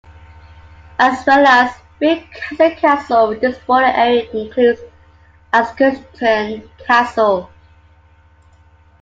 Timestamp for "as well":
0.97-1.45